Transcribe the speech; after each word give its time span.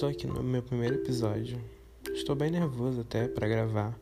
estou 0.00 0.08
aqui 0.08 0.26
no 0.26 0.42
meu 0.42 0.62
primeiro 0.62 0.94
episódio. 0.94 1.60
Estou 2.14 2.34
bem 2.34 2.50
nervoso 2.50 3.02
até 3.02 3.28
para 3.28 3.46
gravar, 3.46 3.94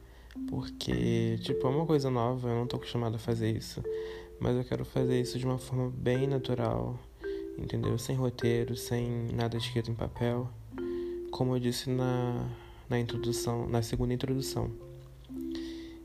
porque, 0.48 1.36
tipo, 1.42 1.66
é 1.66 1.70
uma 1.70 1.84
coisa 1.84 2.08
nova, 2.08 2.48
eu 2.48 2.54
não 2.54 2.68
tô 2.68 2.76
acostumado 2.76 3.16
a 3.16 3.18
fazer 3.18 3.50
isso. 3.50 3.82
Mas 4.38 4.56
eu 4.56 4.62
quero 4.62 4.84
fazer 4.84 5.20
isso 5.20 5.36
de 5.40 5.44
uma 5.44 5.58
forma 5.58 5.90
bem 5.90 6.28
natural, 6.28 6.96
entendeu? 7.58 7.98
Sem 7.98 8.14
roteiro, 8.14 8.76
sem 8.76 9.26
nada 9.34 9.56
escrito 9.56 9.90
em 9.90 9.94
papel. 9.94 10.48
Como 11.32 11.56
eu 11.56 11.58
disse 11.58 11.90
na, 11.90 12.48
na 12.88 13.00
introdução, 13.00 13.68
na 13.68 13.82
segunda 13.82 14.14
introdução. 14.14 14.70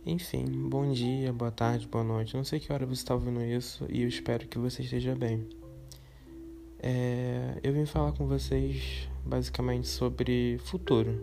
Enfim, 0.03 0.45
bom 0.47 0.91
dia, 0.91 1.31
boa 1.31 1.51
tarde, 1.51 1.87
boa 1.87 2.03
noite. 2.03 2.35
Não 2.35 2.43
sei 2.43 2.59
que 2.59 2.73
hora 2.73 2.87
você 2.87 3.03
está 3.03 3.13
ouvindo 3.13 3.43
isso 3.43 3.85
e 3.87 4.01
eu 4.01 4.07
espero 4.07 4.47
que 4.47 4.57
você 4.57 4.81
esteja 4.81 5.13
bem. 5.13 5.47
É, 6.85 7.59
eu 7.63 7.71
vim 7.71 7.85
falar 7.85 8.11
com 8.11 8.27
vocês 8.27 9.07
basicamente 9.25 9.87
sobre 9.87 10.57
futuro. 10.65 11.17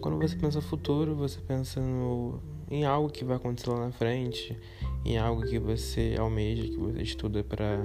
Quando 0.00 0.18
você 0.18 0.36
pensa 0.36 0.62
futuro, 0.62 1.14
você 1.14 1.38
pensa 1.38 1.82
no, 1.82 2.40
em 2.70 2.86
algo 2.86 3.10
que 3.10 3.24
vai 3.24 3.36
acontecer 3.36 3.68
lá 3.68 3.78
na 3.78 3.92
frente, 3.92 4.56
em 5.04 5.18
algo 5.18 5.42
que 5.42 5.58
você 5.58 6.16
almeja, 6.18 6.62
que 6.62 6.78
você 6.78 7.02
estuda 7.02 7.44
para 7.44 7.76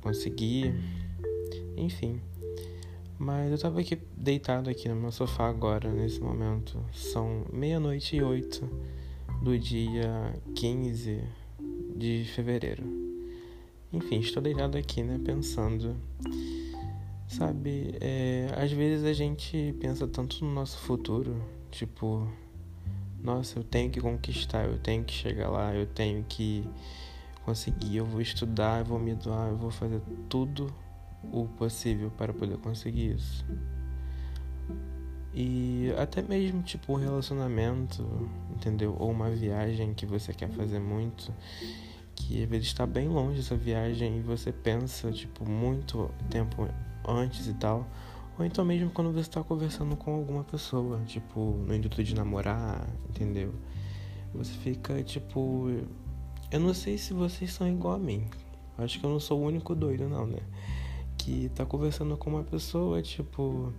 conseguir, 0.00 0.74
enfim. 1.76 2.18
Mas 3.18 3.48
eu 3.48 3.56
estava 3.56 3.78
aqui 3.80 3.98
deitado 4.16 4.70
aqui 4.70 4.88
no 4.88 4.96
meu 4.96 5.12
sofá 5.12 5.50
agora, 5.50 5.92
nesse 5.92 6.20
momento. 6.20 6.82
São 6.94 7.44
meia-noite 7.52 8.16
e 8.16 8.22
oito 8.22 8.66
do 9.42 9.58
dia 9.58 10.34
15 10.54 11.22
de 11.94 12.24
fevereiro. 12.24 13.07
Enfim, 13.92 14.20
estou 14.20 14.42
deitado 14.42 14.76
aqui, 14.76 15.02
né, 15.02 15.18
pensando. 15.24 15.96
Sabe, 17.26 17.94
é, 18.00 18.48
às 18.56 18.70
vezes 18.70 19.04
a 19.04 19.12
gente 19.12 19.74
pensa 19.80 20.06
tanto 20.06 20.44
no 20.44 20.52
nosso 20.52 20.78
futuro, 20.78 21.42
tipo, 21.70 22.26
nossa, 23.22 23.58
eu 23.58 23.64
tenho 23.64 23.90
que 23.90 24.00
conquistar, 24.00 24.64
eu 24.66 24.78
tenho 24.78 25.04
que 25.04 25.12
chegar 25.12 25.48
lá, 25.48 25.74
eu 25.74 25.86
tenho 25.86 26.24
que 26.28 26.68
conseguir, 27.44 27.96
eu 27.96 28.04
vou 28.04 28.20
estudar, 28.20 28.80
eu 28.80 28.84
vou 28.84 28.98
me 28.98 29.14
doar, 29.14 29.48
eu 29.48 29.56
vou 29.56 29.70
fazer 29.70 30.00
tudo 30.28 30.72
o 31.32 31.46
possível 31.46 32.10
para 32.10 32.32
poder 32.32 32.58
conseguir 32.58 33.14
isso. 33.14 33.44
E 35.34 35.92
até 35.96 36.22
mesmo 36.22 36.62
tipo 36.62 36.92
um 36.92 36.96
relacionamento, 36.96 38.06
entendeu? 38.50 38.96
Ou 38.98 39.10
uma 39.10 39.30
viagem 39.30 39.94
que 39.94 40.04
você 40.04 40.32
quer 40.32 40.48
fazer 40.50 40.78
muito 40.78 41.32
que 42.28 42.56
está 42.56 42.86
bem 42.86 43.08
longe 43.08 43.40
essa 43.40 43.56
viagem 43.56 44.18
e 44.18 44.20
você 44.20 44.52
pensa, 44.52 45.10
tipo, 45.10 45.48
muito 45.48 46.10
tempo 46.28 46.68
antes 47.06 47.46
e 47.46 47.54
tal. 47.54 47.88
Ou 48.38 48.44
então 48.44 48.64
mesmo 48.66 48.90
quando 48.90 49.10
você 49.10 49.20
está 49.20 49.42
conversando 49.42 49.96
com 49.96 50.14
alguma 50.14 50.44
pessoa, 50.44 51.00
tipo, 51.06 51.40
no 51.66 51.74
intuito 51.74 52.04
de 52.04 52.14
namorar, 52.14 52.86
entendeu? 53.08 53.54
Você 54.34 54.52
fica, 54.52 55.02
tipo. 55.02 55.70
Eu 56.50 56.60
não 56.60 56.74
sei 56.74 56.98
se 56.98 57.14
vocês 57.14 57.50
são 57.50 57.66
igual 57.66 57.94
a 57.94 57.98
mim. 57.98 58.26
Acho 58.76 59.00
que 59.00 59.06
eu 59.06 59.10
não 59.10 59.20
sou 59.20 59.40
o 59.40 59.44
único 59.44 59.74
doido, 59.74 60.06
não, 60.06 60.26
né? 60.26 60.40
Que 61.16 61.48
tá 61.54 61.64
conversando 61.64 62.14
com 62.18 62.28
uma 62.28 62.44
pessoa, 62.44 63.00
tipo. 63.00 63.72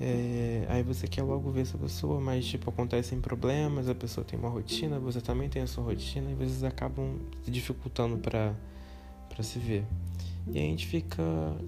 É, 0.00 0.64
aí 0.68 0.82
você 0.82 1.08
quer 1.08 1.22
logo 1.22 1.50
ver 1.50 1.62
essa 1.62 1.76
pessoa, 1.76 2.20
mas 2.20 2.46
tipo, 2.46 2.70
acontecem 2.70 3.20
problemas, 3.20 3.88
a 3.88 3.94
pessoa 3.94 4.24
tem 4.24 4.38
uma 4.38 4.48
rotina, 4.48 4.98
você 4.98 5.20
também 5.20 5.48
tem 5.48 5.62
a 5.62 5.66
sua 5.66 5.82
rotina, 5.82 6.30
e 6.30 6.34
vezes 6.34 6.62
acabam 6.62 7.18
se 7.42 7.50
dificultando 7.50 8.16
para 8.18 8.54
se 9.42 9.58
ver. 9.58 9.84
E 10.46 10.58
a 10.58 10.62
gente 10.62 10.86
fica 10.86 11.22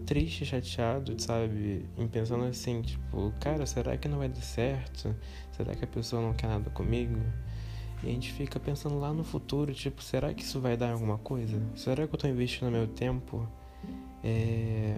triste, 0.07 0.47
chateado, 0.47 1.21
sabe? 1.21 1.85
Em 1.99 2.07
pensando 2.09 2.45
assim, 2.45 2.81
tipo, 2.83 3.33
cara, 3.41 3.67
será 3.67 3.97
que 3.97 4.09
não 4.09 4.19
vai 4.19 4.29
dar 4.29 4.41
certo? 4.41 5.15
Será 5.53 5.75
que 5.75 5.85
a 5.85 5.89
pessoa 5.89 6.23
não 6.23 6.33
quer 6.33 6.47
nada 6.47 6.71
comigo? 6.71 7.21
E 8.03 8.09
a 8.09 8.11
gente 8.11 8.33
fica 8.33 8.59
pensando 8.59 8.99
lá 8.99 9.13
no 9.13 9.23
futuro, 9.23 9.75
tipo, 9.75 10.03
será 10.03 10.33
que 10.33 10.43
isso 10.43 10.61
vai 10.61 10.77
dar 10.77 10.93
alguma 10.93 11.19
coisa? 11.19 11.61
Será 11.77 12.07
que 12.07 12.15
eu 12.15 12.19
tô 12.19 12.27
investindo 12.27 12.71
meu 12.71 12.87
tempo 12.87 13.47
é, 14.25 14.97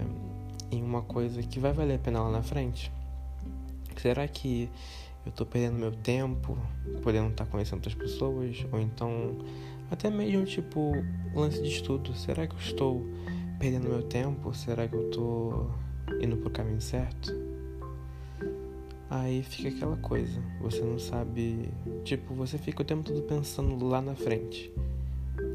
em 0.70 0.82
uma 0.82 1.02
coisa 1.02 1.42
que 1.42 1.58
vai 1.58 1.72
valer 1.72 1.96
a 1.96 1.98
pena 1.98 2.22
lá 2.22 2.30
na 2.30 2.42
frente? 2.42 2.92
Será 4.02 4.26
que 4.26 4.68
eu 5.24 5.30
tô 5.30 5.46
perdendo 5.46 5.78
meu 5.78 5.92
tempo, 5.92 6.58
podendo 7.04 7.28
estar 7.28 7.44
tá 7.44 7.50
conhecendo 7.52 7.76
outras 7.76 7.94
pessoas? 7.94 8.66
Ou 8.72 8.80
então, 8.80 9.38
até 9.92 10.10
mesmo 10.10 10.44
tipo, 10.44 10.90
lance 11.32 11.62
de 11.62 11.68
estudo. 11.68 12.12
Será 12.12 12.44
que 12.48 12.52
eu 12.52 12.58
estou 12.58 13.06
perdendo 13.60 13.88
meu 13.88 14.02
tempo? 14.02 14.52
Será 14.52 14.88
que 14.88 14.96
eu 14.96 15.08
tô 15.10 15.66
indo 16.20 16.36
pro 16.36 16.50
caminho 16.50 16.80
certo? 16.80 17.32
Aí 19.08 19.44
fica 19.44 19.68
aquela 19.68 19.96
coisa, 19.98 20.42
você 20.60 20.80
não 20.80 20.98
sabe. 20.98 21.68
Tipo, 22.02 22.34
você 22.34 22.58
fica 22.58 22.82
o 22.82 22.84
tempo 22.84 23.04
todo 23.04 23.22
pensando 23.22 23.86
lá 23.86 24.02
na 24.02 24.16
frente. 24.16 24.72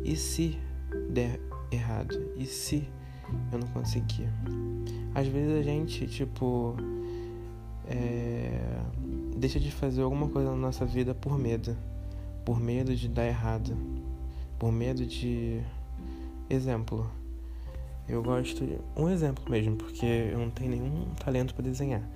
E 0.06 0.16
se 0.16 0.58
der 1.10 1.38
errado? 1.70 2.32
E 2.38 2.46
se 2.46 2.88
eu 3.52 3.60
não 3.60 3.68
conseguir? 3.68 4.30
Às 5.14 5.28
vezes 5.28 5.52
a 5.60 5.62
gente, 5.62 6.08
tipo 6.08 6.78
é, 7.90 8.60
deixa 9.38 9.60
de 9.60 9.72
fazer 9.72 10.02
alguma 10.02 10.28
coisa 10.28 10.50
na 10.50 10.58
nossa 10.58 10.86
vida 10.86 11.14
por 11.14 11.38
medo. 11.38 11.76
Por 12.46 12.60
medo 12.60 12.96
de 12.96 13.08
dar 13.08 13.26
errado. 13.26 13.76
Por 14.60 14.72
medo 14.72 15.06
de. 15.06 15.62
Exemplo. 16.50 17.10
Eu 18.08 18.22
gosto. 18.24 18.66
De... 18.66 18.78
Um 18.96 19.10
exemplo 19.10 19.50
mesmo, 19.50 19.76
porque 19.76 20.06
eu 20.06 20.40
não 20.40 20.50
tenho 20.50 20.72
nenhum 20.72 21.06
talento 21.16 21.54
para 21.54 21.64
desenhar. 21.64 22.08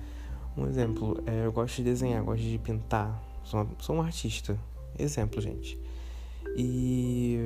Um 0.56 0.66
exemplo, 0.66 1.22
é, 1.26 1.46
eu 1.46 1.52
gosto 1.52 1.76
de 1.76 1.84
desenhar, 1.84 2.22
gosto 2.22 2.42
de 2.42 2.58
pintar. 2.58 3.22
Sou, 3.44 3.60
uma, 3.60 3.68
sou 3.78 3.96
um 3.96 4.02
artista. 4.02 4.58
Exemplo, 4.98 5.40
gente. 5.40 5.78
E. 6.56 7.38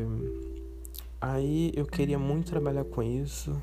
Aí 1.20 1.72
eu 1.74 1.86
queria 1.86 2.18
muito 2.18 2.50
trabalhar 2.50 2.84
com 2.84 3.02
isso, 3.02 3.56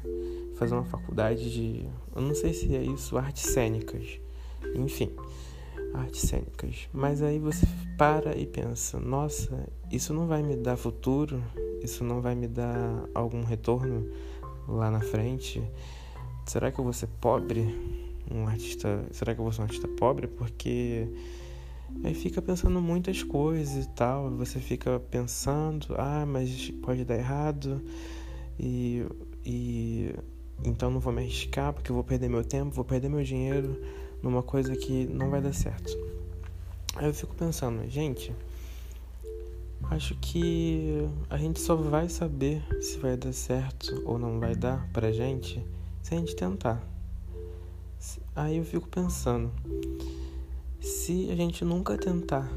fazer 0.56 0.74
uma 0.74 0.86
faculdade 0.86 1.52
de. 1.52 1.86
Eu 2.16 2.22
não 2.22 2.34
sei 2.34 2.54
se 2.54 2.76
é 2.76 2.84
isso, 2.84 3.18
artes 3.18 3.44
cênicas 3.44 4.23
enfim, 4.76 5.12
artes 5.94 6.22
cênicas. 6.22 6.90
Mas 6.92 7.22
aí 7.22 7.40
você 7.40 7.66
para 7.98 8.38
e 8.38 8.46
pensa: 8.46 9.00
nossa, 9.00 9.68
isso 9.92 10.14
não 10.14 10.28
vai 10.28 10.42
me 10.42 10.56
dar 10.56 10.76
futuro, 10.78 11.42
isso 11.82 12.04
não 12.04 12.22
vai 12.22 12.36
me 12.36 12.48
dar 12.48 13.08
algum 13.14 13.44
retorno 13.44 14.10
lá 14.68 14.90
na 14.90 15.02
frente. 15.02 15.62
Será 16.46 16.72
que 16.72 16.80
eu 16.80 16.84
vou 16.84 16.94
ser 16.94 17.08
pobre? 17.22 18.04
Um 18.30 18.48
artista, 18.48 19.06
será 19.12 19.34
que 19.34 19.40
eu 19.40 19.44
vou 19.44 19.52
ser 19.52 19.62
um 19.62 19.66
artista 19.66 19.88
pobre? 19.88 20.28
Porque 20.28 21.08
aí 22.04 22.14
fica 22.14 22.42
pensando 22.42 22.82
muitas 22.82 23.22
coisas 23.24 23.86
e 23.86 23.90
tal. 23.90 24.30
Você 24.32 24.60
fica 24.60 25.00
pensando, 25.00 25.96
ah, 25.98 26.26
mas 26.26 26.72
pode 26.82 27.06
dar 27.06 27.18
errado 27.18 27.82
e, 28.60 29.06
e 29.46 30.16
então 30.66 30.90
não 30.90 31.00
vou 31.00 31.12
me 31.12 31.22
arriscar 31.22 31.74
porque 31.74 31.92
eu 31.92 31.96
vou 31.96 32.04
perder 32.04 32.30
meu 32.30 32.44
tempo, 32.44 32.72
vou 32.72 32.86
perder 32.86 33.10
meu 33.10 33.24
dinheiro 33.24 33.80
numa 34.24 34.42
coisa 34.42 34.74
que 34.76 35.06
não 35.06 35.30
vai 35.30 35.42
dar 35.42 35.54
certo. 35.54 35.92
Aí 36.96 37.06
eu 37.06 37.14
fico 37.14 37.36
pensando, 37.36 37.88
gente, 37.90 38.34
acho 39.92 40.16
que 40.16 41.08
a 41.30 41.38
gente 41.38 41.60
só 41.60 41.76
vai 41.76 42.08
saber 42.08 42.64
se 42.82 42.98
vai 42.98 43.18
dar 43.18 43.34
certo 43.34 44.02
ou 44.06 44.18
não 44.18 44.40
vai 44.40 44.56
dar 44.56 44.90
pra 44.94 45.12
gente 45.12 45.64
se 46.02 46.16
a 46.16 46.18
gente 46.18 46.36
tentar. 46.36 46.82
Aí 48.36 48.58
eu 48.58 48.64
fico 48.64 48.88
pensando, 48.88 49.52
se 50.80 51.30
a 51.30 51.36
gente 51.36 51.66
nunca 51.66 51.98
tentar, 51.98 52.50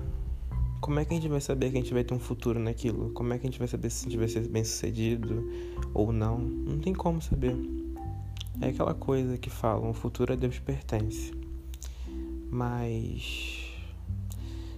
como 0.81 1.01
é 1.01 1.05
que 1.05 1.13
a 1.13 1.17
gente 1.17 1.29
vai 1.29 1.41
saber 1.41 1.71
que 1.71 1.79
a 1.79 1.81
gente 1.81 1.93
vai 1.93 2.05
ter 2.05 2.15
um 2.15 2.19
futuro 2.19 2.59
naquilo? 2.61 3.11
Como 3.11 3.33
é 3.33 3.39
que 3.39 3.47
a 3.47 3.51
gente 3.51 3.59
vai 3.59 3.69
saber 3.69 3.91
se 3.91 4.07
a 4.07 4.11
gente 4.11 4.19
vai 4.19 4.29
ser 4.29 4.47
bem 4.49 4.65
sucedido 4.65 5.49
ou 5.95 6.13
não? 6.13 6.39
Não 6.39 6.79
tem 6.79 6.93
como 6.93 7.21
saber. 7.21 7.57
É 8.61 8.69
aquela 8.69 8.95
coisa 8.95 9.37
que 9.37 9.51
falam, 9.51 9.91
o 9.91 9.95
futuro 9.95 10.33
a 10.33 10.37
Deus 10.37 10.59
pertence. 10.59 11.46
Mas 12.51 13.73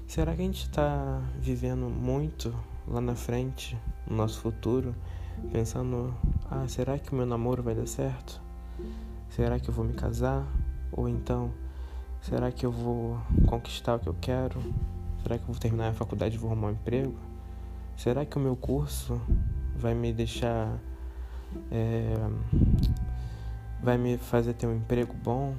será 0.06 0.34
que 0.34 0.42
a 0.42 0.44
gente 0.44 0.64
está 0.64 1.20
vivendo 1.38 1.88
muito 1.88 2.54
lá 2.86 3.00
na 3.00 3.14
frente, 3.14 3.76
no 4.06 4.16
nosso 4.16 4.40
futuro, 4.40 4.94
pensando: 5.52 6.14
ah, 6.50 6.66
será 6.68 6.98
que 6.98 7.12
o 7.12 7.16
meu 7.16 7.26
namoro 7.26 7.62
vai 7.62 7.74
dar 7.74 7.86
certo? 7.86 8.40
Será 9.30 9.58
que 9.58 9.68
eu 9.68 9.74
vou 9.74 9.84
me 9.84 9.92
casar? 9.92 10.46
Ou 10.92 11.08
então, 11.08 11.52
será 12.22 12.50
que 12.50 12.64
eu 12.64 12.72
vou 12.72 13.18
conquistar 13.46 13.96
o 13.96 13.98
que 13.98 14.08
eu 14.08 14.16
quero? 14.20 14.60
Será 15.22 15.36
que 15.36 15.42
eu 15.42 15.48
vou 15.48 15.58
terminar 15.58 15.90
a 15.90 15.92
faculdade 15.92 16.36
e 16.36 16.38
vou 16.38 16.50
arrumar 16.50 16.68
um 16.68 16.72
emprego? 16.72 17.14
Será 17.96 18.24
que 18.24 18.36
o 18.36 18.40
meu 18.40 18.56
curso 18.56 19.20
vai 19.78 19.94
me 19.94 20.12
deixar. 20.12 20.78
É, 21.70 22.14
vai 23.82 23.96
me 23.96 24.18
fazer 24.18 24.52
ter 24.52 24.66
um 24.66 24.76
emprego 24.76 25.14
bom? 25.14 25.54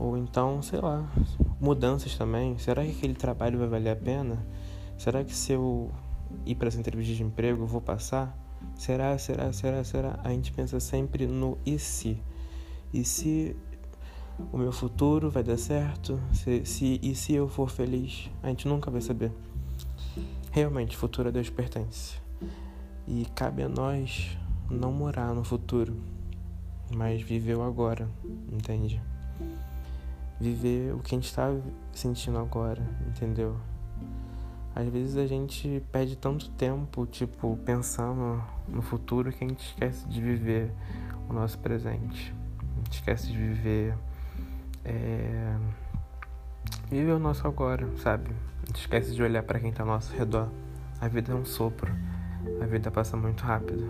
Ou 0.00 0.16
então, 0.16 0.62
sei 0.62 0.80
lá, 0.80 1.06
mudanças 1.60 2.16
também. 2.16 2.56
Será 2.56 2.82
que 2.82 2.90
aquele 2.90 3.12
trabalho 3.12 3.58
vai 3.58 3.68
valer 3.68 3.90
a 3.90 3.96
pena? 3.96 4.46
Será 4.96 5.22
que 5.22 5.36
se 5.36 5.52
eu 5.52 5.92
ir 6.46 6.54
para 6.54 6.68
essa 6.68 6.80
entrevista 6.80 7.14
de 7.14 7.22
emprego 7.22 7.64
eu 7.64 7.66
vou 7.66 7.82
passar? 7.82 8.34
Será, 8.74 9.16
será, 9.18 9.52
será, 9.52 9.84
será? 9.84 10.18
A 10.24 10.30
gente 10.30 10.52
pensa 10.52 10.80
sempre 10.80 11.26
no 11.26 11.58
e 11.66 11.78
se. 11.78 12.18
E 12.94 13.04
se 13.04 13.54
o 14.50 14.56
meu 14.56 14.72
futuro 14.72 15.30
vai 15.30 15.42
dar 15.42 15.58
certo, 15.58 16.18
se, 16.32 16.64
se, 16.64 16.98
e 17.02 17.14
se 17.14 17.34
eu 17.34 17.46
for 17.46 17.68
feliz, 17.68 18.30
a 18.42 18.48
gente 18.48 18.66
nunca 18.66 18.90
vai 18.90 19.02
saber. 19.02 19.30
Realmente, 20.50 20.96
futuro 20.96 21.28
a 21.28 21.30
Deus 21.30 21.50
pertence. 21.50 22.16
E 23.06 23.26
cabe 23.34 23.62
a 23.62 23.68
nós 23.68 24.34
não 24.70 24.92
morar 24.92 25.34
no 25.34 25.44
futuro, 25.44 25.94
mas 26.90 27.20
viver 27.20 27.56
o 27.56 27.62
agora, 27.62 28.08
entende? 28.50 29.00
Viver 30.40 30.94
o 30.94 31.00
que 31.00 31.14
a 31.14 31.18
gente 31.18 31.26
está 31.26 31.54
sentindo 31.92 32.38
agora, 32.38 32.82
entendeu? 33.06 33.56
Às 34.74 34.88
vezes 34.88 35.16
a 35.16 35.26
gente 35.26 35.82
perde 35.92 36.16
tanto 36.16 36.48
tempo, 36.50 37.04
tipo, 37.06 37.58
pensando 37.64 38.42
no 38.68 38.80
futuro 38.80 39.32
que 39.32 39.44
a 39.44 39.48
gente 39.48 39.66
esquece 39.66 40.08
de 40.08 40.20
viver 40.20 40.72
o 41.28 41.32
nosso 41.32 41.58
presente. 41.58 42.34
A 42.72 42.76
gente 42.76 42.92
esquece 42.92 43.26
de 43.26 43.36
viver. 43.36 43.94
É... 44.84 45.56
Viver 46.88 47.12
o 47.12 47.18
nosso 47.18 47.46
agora, 47.46 47.86
sabe? 47.98 48.30
A 48.62 48.66
gente 48.66 48.80
esquece 48.80 49.14
de 49.14 49.22
olhar 49.22 49.42
para 49.42 49.58
quem 49.58 49.72
tá 49.72 49.82
ao 49.82 49.88
nosso 49.88 50.14
redor. 50.16 50.48
A 51.00 51.08
vida 51.08 51.32
é 51.32 51.34
um 51.34 51.44
sopro. 51.44 51.92
A 52.62 52.66
vida 52.66 52.90
passa 52.90 53.16
muito 53.16 53.42
rápido. 53.42 53.86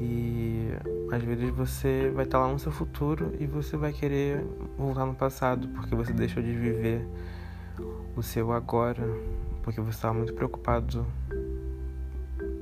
E 0.00 0.68
às 1.12 1.22
vezes 1.22 1.50
você 1.50 2.10
vai 2.14 2.24
estar 2.24 2.38
lá 2.38 2.52
no 2.52 2.58
seu 2.58 2.70
futuro 2.70 3.34
e 3.38 3.46
você 3.46 3.76
vai 3.76 3.92
querer 3.92 4.44
voltar 4.78 5.04
no 5.04 5.14
passado 5.14 5.68
porque 5.68 5.94
você 5.94 6.12
deixou 6.12 6.42
de 6.42 6.52
viver 6.52 7.06
o 8.16 8.22
seu 8.22 8.52
agora, 8.52 9.02
porque 9.62 9.80
você 9.80 9.96
estava 9.96 10.14
muito 10.14 10.32
preocupado 10.34 11.04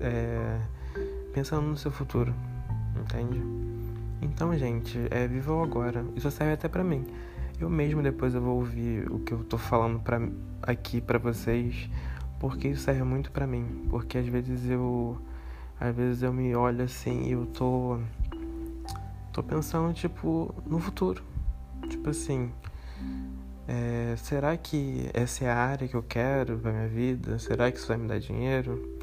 é, 0.00 0.58
pensando 1.32 1.66
no 1.66 1.76
seu 1.76 1.90
futuro, 1.90 2.34
entende? 2.96 3.42
Então, 4.22 4.56
gente, 4.56 4.98
é 5.10 5.28
viva 5.28 5.52
o 5.52 5.62
agora. 5.62 6.04
Isso 6.16 6.30
serve 6.30 6.54
até 6.54 6.68
para 6.68 6.82
mim. 6.82 7.04
Eu 7.60 7.68
mesmo 7.68 8.02
depois 8.02 8.34
eu 8.34 8.40
vou 8.40 8.56
ouvir 8.56 9.10
o 9.10 9.18
que 9.18 9.32
eu 9.32 9.44
tô 9.44 9.58
falando 9.58 10.00
pra, 10.00 10.20
aqui 10.62 11.00
para 11.00 11.18
vocês, 11.18 11.90
porque 12.38 12.68
isso 12.68 12.82
serve 12.82 13.02
muito 13.02 13.30
para 13.30 13.46
mim, 13.46 13.86
porque 13.90 14.16
às 14.16 14.26
vezes 14.26 14.68
eu 14.70 15.18
às 15.80 15.94
vezes 15.94 16.22
eu 16.22 16.32
me 16.32 16.54
olho 16.56 16.84
assim 16.84 17.28
e 17.28 17.32
eu 17.32 17.46
tô 17.46 17.98
tô 19.32 19.42
pensando 19.42 19.92
tipo 19.92 20.54
no 20.66 20.78
futuro. 20.78 21.22
Tipo 21.88 22.10
assim, 22.10 22.50
é, 23.66 24.14
será 24.16 24.56
que 24.56 25.10
essa 25.12 25.44
é 25.44 25.50
a 25.50 25.56
área 25.56 25.86
que 25.86 25.94
eu 25.94 26.02
quero 26.02 26.58
pra 26.58 26.72
minha 26.72 26.88
vida? 26.88 27.38
Será 27.38 27.70
que 27.70 27.78
isso 27.78 27.86
vai 27.86 27.96
me 27.96 28.08
dar 28.08 28.18
dinheiro? 28.18 28.98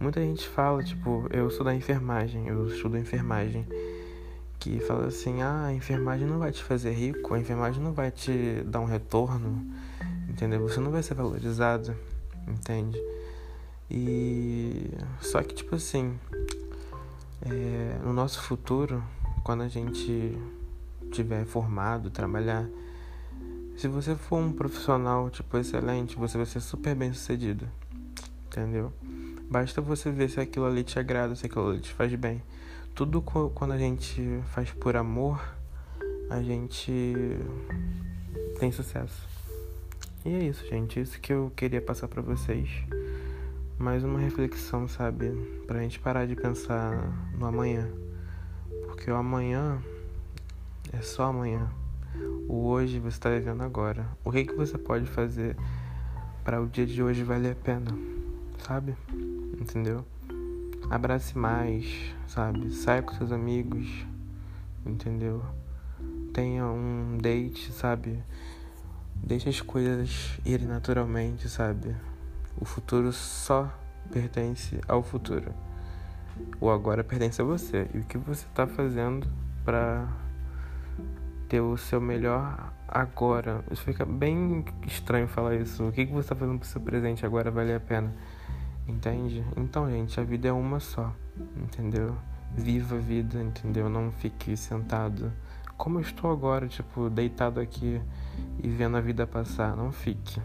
Muita 0.00 0.20
gente 0.20 0.48
fala, 0.48 0.82
tipo, 0.82 1.26
eu 1.30 1.50
sou 1.50 1.64
da 1.64 1.74
enfermagem, 1.74 2.46
eu 2.46 2.68
estudo 2.68 2.96
enfermagem, 2.96 3.66
que 4.58 4.78
fala 4.80 5.06
assim, 5.08 5.42
ah, 5.42 5.66
a 5.66 5.74
enfermagem 5.74 6.26
não 6.26 6.38
vai 6.38 6.52
te 6.52 6.62
fazer 6.62 6.92
rico, 6.92 7.34
a 7.34 7.38
enfermagem 7.38 7.82
não 7.82 7.92
vai 7.92 8.10
te 8.10 8.62
dar 8.64 8.80
um 8.80 8.84
retorno, 8.84 9.66
entendeu? 10.28 10.60
Você 10.62 10.78
não 10.78 10.92
vai 10.92 11.02
ser 11.02 11.14
valorizado, 11.14 11.96
entende? 12.46 12.96
E 13.90 14.90
só 15.20 15.42
que 15.42 15.54
tipo 15.54 15.74
assim, 15.74 16.16
é, 17.42 17.98
no 18.04 18.12
nosso 18.12 18.40
futuro, 18.40 19.02
quando 19.42 19.62
a 19.62 19.68
gente 19.68 20.36
tiver 21.10 21.44
formado, 21.44 22.10
trabalhar 22.10 22.68
se 23.78 23.86
você 23.86 24.16
for 24.16 24.38
um 24.38 24.52
profissional, 24.52 25.30
tipo, 25.30 25.56
excelente, 25.56 26.16
você 26.16 26.36
vai 26.36 26.46
ser 26.46 26.58
super 26.58 26.96
bem 26.96 27.12
sucedido. 27.12 27.64
Entendeu? 28.48 28.92
Basta 29.48 29.80
você 29.80 30.10
ver 30.10 30.28
se 30.28 30.40
aquilo 30.40 30.66
ali 30.66 30.82
te 30.82 30.98
agrada, 30.98 31.36
se 31.36 31.46
aquilo 31.46 31.70
ali 31.70 31.80
te 31.80 31.92
faz 31.92 32.12
bem. 32.16 32.42
Tudo 32.92 33.22
quando 33.22 33.70
a 33.70 33.78
gente 33.78 34.40
faz 34.48 34.72
por 34.72 34.96
amor, 34.96 35.40
a 36.28 36.42
gente 36.42 37.14
tem 38.58 38.72
sucesso. 38.72 39.28
E 40.24 40.34
é 40.34 40.42
isso, 40.42 40.66
gente. 40.66 40.98
Isso 40.98 41.20
que 41.20 41.32
eu 41.32 41.52
queria 41.54 41.80
passar 41.80 42.08
para 42.08 42.20
vocês. 42.20 42.68
Mais 43.78 44.02
uma 44.02 44.18
reflexão, 44.18 44.88
sabe? 44.88 45.30
Pra 45.68 45.80
gente 45.82 46.00
parar 46.00 46.26
de 46.26 46.34
pensar 46.34 46.96
no 47.38 47.46
amanhã. 47.46 47.88
Porque 48.98 49.12
o 49.12 49.14
amanhã 49.14 49.80
é 50.92 51.00
só 51.02 51.26
amanhã. 51.26 51.70
O 52.48 52.66
hoje 52.66 52.98
você 52.98 53.16
está 53.16 53.30
vivendo 53.30 53.62
agora. 53.62 54.04
O 54.24 54.32
que, 54.32 54.44
que 54.44 54.54
você 54.54 54.76
pode 54.76 55.06
fazer 55.06 55.56
para 56.42 56.60
o 56.60 56.66
dia 56.66 56.84
de 56.84 57.00
hoje 57.00 57.22
valer 57.22 57.52
a 57.52 57.54
pena? 57.54 57.96
Sabe? 58.66 58.96
Entendeu? 59.60 60.04
Abrace 60.90 61.38
mais, 61.38 62.12
sabe? 62.26 62.72
Saia 62.72 63.00
com 63.00 63.14
seus 63.14 63.30
amigos, 63.30 63.86
entendeu? 64.84 65.44
Tenha 66.34 66.66
um 66.66 67.18
date, 67.22 67.70
sabe? 67.70 68.20
Deixe 69.14 69.48
as 69.48 69.60
coisas 69.60 70.40
irem 70.44 70.66
naturalmente, 70.66 71.48
sabe? 71.48 71.94
O 72.60 72.64
futuro 72.64 73.12
só 73.12 73.72
pertence 74.10 74.80
ao 74.88 75.04
futuro. 75.04 75.54
O 76.60 76.70
agora 76.70 77.04
pertence 77.04 77.40
a 77.40 77.44
você. 77.44 77.88
E 77.94 77.98
o 77.98 78.04
que 78.04 78.18
você 78.18 78.46
está 78.46 78.66
fazendo 78.66 79.26
para 79.64 80.08
ter 81.48 81.60
o 81.60 81.76
seu 81.76 82.00
melhor 82.00 82.72
agora. 82.86 83.64
Isso 83.70 83.82
fica 83.82 84.04
bem 84.04 84.64
estranho 84.86 85.26
falar 85.28 85.56
isso. 85.56 85.86
O 85.86 85.92
que, 85.92 86.06
que 86.06 86.12
você 86.12 86.20
está 86.20 86.36
fazendo 86.36 86.58
pro 86.58 86.68
seu 86.68 86.80
presente 86.80 87.24
agora 87.24 87.50
vale 87.50 87.74
a 87.74 87.80
pena? 87.80 88.14
Entende? 88.86 89.44
Então, 89.56 89.90
gente, 89.90 90.18
a 90.18 90.24
vida 90.24 90.48
é 90.48 90.52
uma 90.52 90.80
só, 90.80 91.12
entendeu? 91.56 92.16
Viva 92.54 92.96
a 92.96 92.98
vida, 92.98 93.42
entendeu? 93.42 93.88
Não 93.88 94.10
fique 94.10 94.56
sentado. 94.56 95.30
Como 95.76 95.98
eu 95.98 96.02
estou 96.02 96.32
agora, 96.32 96.66
tipo, 96.66 97.10
deitado 97.10 97.60
aqui 97.60 98.00
e 98.62 98.68
vendo 98.68 98.96
a 98.96 99.00
vida 99.00 99.26
passar. 99.26 99.76
Não 99.76 99.92
fique. 99.92 100.40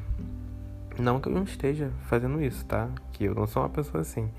Não 0.99 1.19
que 1.19 1.27
eu 1.27 1.33
não 1.33 1.43
esteja 1.43 1.91
fazendo 2.03 2.41
isso, 2.41 2.65
tá? 2.65 2.89
Que 3.13 3.23
eu 3.23 3.33
não 3.33 3.47
sou 3.47 3.63
uma 3.63 3.69
pessoa 3.69 4.01
assim. 4.01 4.29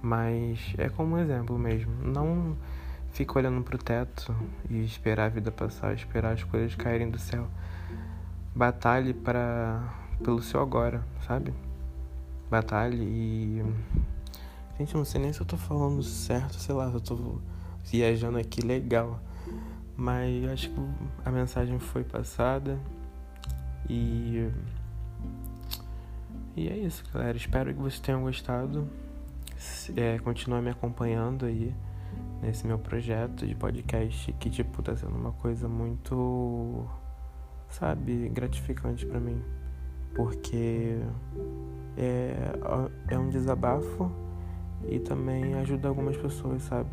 Mas 0.00 0.74
é 0.78 0.88
como 0.88 1.16
um 1.16 1.18
exemplo 1.18 1.58
mesmo. 1.58 1.92
Não 2.02 2.56
Fica 3.12 3.38
olhando 3.38 3.62
pro 3.62 3.78
teto 3.78 4.34
e 4.70 4.84
esperar 4.84 5.26
a 5.26 5.28
vida 5.28 5.50
passar, 5.50 5.94
esperar 5.94 6.34
as 6.34 6.44
coisas 6.44 6.74
caírem 6.74 7.10
do 7.10 7.18
céu. 7.18 7.48
Batalhe 8.54 9.12
para 9.12 9.82
pelo 10.22 10.40
seu 10.42 10.60
agora, 10.60 11.04
sabe? 11.26 11.52
Batalhe 12.50 13.02
e 13.02 13.64
Gente, 14.78 14.94
não 14.94 15.04
sei 15.04 15.20
nem 15.20 15.32
se 15.32 15.40
eu 15.40 15.46
tô 15.46 15.56
falando 15.56 16.00
certo, 16.02 16.54
sei 16.54 16.74
lá, 16.74 16.88
se 16.88 16.94
eu 16.94 17.00
tô 17.00 17.40
viajando 17.84 18.38
aqui 18.38 18.60
legal. 18.60 19.20
Mas 19.96 20.44
eu 20.44 20.52
acho 20.52 20.70
que 20.70 20.80
a 21.24 21.30
mensagem 21.32 21.78
foi 21.80 22.04
passada. 22.04 22.78
E 23.88 24.48
e 26.56 26.68
é 26.68 26.76
isso, 26.76 27.02
galera. 27.12 27.36
Espero 27.36 27.74
que 27.74 27.80
vocês 27.80 27.98
tenham 27.98 28.22
gostado. 28.22 28.88
É, 29.96 30.18
continue 30.18 30.60
me 30.60 30.70
acompanhando 30.70 31.46
aí 31.46 31.74
nesse 32.40 32.66
meu 32.66 32.78
projeto 32.78 33.46
de 33.46 33.54
podcast 33.54 34.32
que 34.34 34.48
tipo 34.48 34.82
tá 34.82 34.96
sendo 34.96 35.16
uma 35.16 35.32
coisa 35.32 35.68
muito 35.68 36.86
sabe 37.68 38.28
gratificante 38.28 39.04
para 39.04 39.18
mim. 39.18 39.42
Porque 40.14 40.98
é, 41.96 42.34
é 43.08 43.18
um 43.18 43.28
desabafo 43.28 44.10
e 44.86 44.98
também 45.00 45.54
ajuda 45.54 45.88
algumas 45.88 46.16
pessoas 46.16 46.62
sabe? 46.62 46.88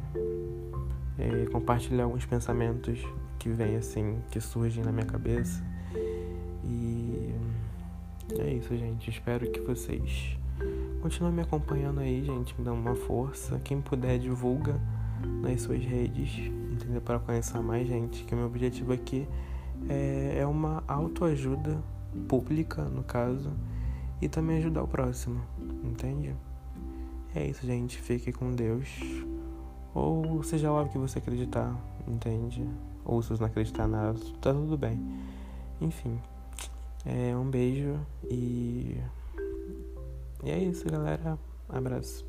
É, 1.18 1.46
compartilhar 1.52 2.04
alguns 2.06 2.26
pensamentos 2.26 3.00
que 3.40 3.50
vêm 3.50 3.78
assim 3.78 4.22
que 4.32 4.42
surgem 4.42 4.84
na 4.84 4.92
minha 4.92 5.06
cabeça. 5.06 5.64
E 6.64 7.34
é 8.40 8.54
isso 8.54 8.76
gente. 8.76 9.10
Espero 9.10 9.50
que 9.50 9.62
vocês 9.62 10.38
continuem 11.06 11.36
me 11.36 11.42
acompanhando 11.44 12.00
aí 12.00 12.24
gente 12.24 12.56
me 12.58 12.66
dão 12.66 12.74
uma 12.74 12.96
força 12.96 13.62
quem 13.64 13.80
puder 13.80 14.18
divulga 14.18 14.82
nas 15.40 15.62
suas 15.62 15.86
redes, 15.86 16.52
entendeu? 16.72 17.00
Para 17.00 17.20
conhecer 17.20 17.60
mais 17.60 17.88
gente. 17.88 18.24
Que 18.24 18.34
o 18.34 18.38
meu 18.38 18.48
objetivo 18.48 18.92
aqui 18.92 19.28
é, 19.88 20.40
é 20.40 20.48
uma 20.48 20.84
autoajuda 20.88 21.78
pública, 22.28 22.82
no 22.86 23.04
caso, 23.04 23.52
e 24.20 24.28
também 24.28 24.58
ajudar 24.58 24.82
o 24.82 24.88
próximo, 24.88 25.42
entende? 25.84 26.36
É 27.36 27.46
isso, 27.46 27.64
gente. 27.68 28.02
Fique 28.02 28.32
com 28.32 28.52
Deus. 28.52 28.90
Ou 29.94 30.42
seja 30.42 30.72
lá 30.72 30.82
o 30.82 30.90
que 30.90 30.98
você 30.98 31.20
acreditar, 31.20 31.72
entende? 32.08 32.68
Ou 33.06 33.22
se 33.22 33.30
você 33.30 33.44
não 33.44 33.48
acreditar 33.48 33.88
nada, 33.88 34.18
tá 34.42 34.52
tudo 34.52 34.76
bem. 34.76 35.00
Enfim, 35.80 36.20
é 37.06 37.38
um 37.38 37.48
beijo 37.48 37.96
e. 38.24 38.98
E 40.46 40.52
é 40.52 40.60
isso, 40.60 40.88
galera. 40.88 41.40
Abraço. 41.68 42.24